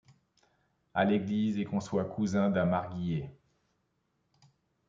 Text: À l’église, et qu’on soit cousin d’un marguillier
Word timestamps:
À 0.95 1.05
l’église, 1.05 1.59
et 1.59 1.63
qu’on 1.63 1.79
soit 1.79 2.05
cousin 2.05 2.49
d’un 2.49 2.65
marguillier 2.65 3.29